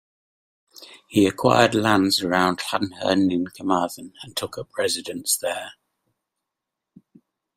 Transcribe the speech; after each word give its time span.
He 1.09 1.27
acquired 1.27 1.75
lands 1.75 2.23
around 2.23 2.57
Llanherne, 2.57 3.31
in 3.31 3.45
Carmarthen, 3.55 4.13
and 4.23 4.35
took 4.35 4.57
up 4.57 4.75
residence 4.75 5.37
there. 5.37 5.73